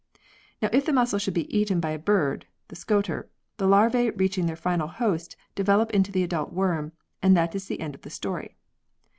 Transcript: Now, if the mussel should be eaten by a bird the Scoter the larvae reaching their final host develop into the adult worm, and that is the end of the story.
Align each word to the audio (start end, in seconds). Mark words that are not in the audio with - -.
Now, 0.63 0.69
if 0.73 0.87
the 0.87 0.93
mussel 0.93 1.19
should 1.19 1.35
be 1.35 1.55
eaten 1.55 1.79
by 1.79 1.91
a 1.91 1.99
bird 1.99 2.47
the 2.69 2.75
Scoter 2.75 3.29
the 3.57 3.67
larvae 3.67 4.09
reaching 4.09 4.47
their 4.47 4.55
final 4.55 4.87
host 4.87 5.35
develop 5.53 5.91
into 5.91 6.11
the 6.11 6.23
adult 6.23 6.51
worm, 6.51 6.93
and 7.21 7.37
that 7.37 7.53
is 7.53 7.67
the 7.67 7.79
end 7.79 7.93
of 7.93 8.01
the 8.01 8.09
story. 8.09 8.57